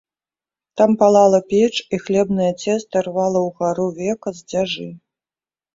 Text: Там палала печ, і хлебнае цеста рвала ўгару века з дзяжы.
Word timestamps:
Там 0.81 0.91
палала 1.01 1.41
печ, 1.51 1.71
і 1.97 2.01
хлебнае 2.07 2.49
цеста 2.65 3.07
рвала 3.09 3.39
ўгару 3.51 3.87
века 4.03 4.29
з 4.41 4.53
дзяжы. 4.53 4.93